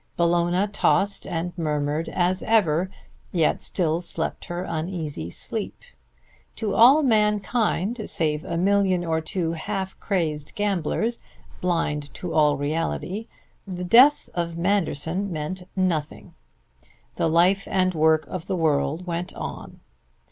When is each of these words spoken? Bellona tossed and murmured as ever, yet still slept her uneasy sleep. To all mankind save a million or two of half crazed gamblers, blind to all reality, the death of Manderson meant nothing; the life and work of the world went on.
Bellona 0.17 0.67
tossed 0.67 1.27
and 1.27 1.55
murmured 1.55 2.09
as 2.09 2.41
ever, 2.41 2.89
yet 3.31 3.61
still 3.61 4.01
slept 4.01 4.45
her 4.45 4.63
uneasy 4.67 5.29
sleep. 5.29 5.83
To 6.55 6.73
all 6.73 7.03
mankind 7.03 8.09
save 8.09 8.43
a 8.43 8.57
million 8.57 9.05
or 9.05 9.21
two 9.21 9.51
of 9.51 9.57
half 9.59 9.99
crazed 9.99 10.55
gamblers, 10.55 11.21
blind 11.61 12.11
to 12.15 12.33
all 12.33 12.57
reality, 12.57 13.27
the 13.67 13.83
death 13.83 14.27
of 14.33 14.57
Manderson 14.57 15.31
meant 15.31 15.67
nothing; 15.75 16.33
the 17.17 17.29
life 17.29 17.67
and 17.69 17.93
work 17.93 18.25
of 18.25 18.47
the 18.47 18.55
world 18.57 19.05
went 19.05 19.35
on. 19.35 19.81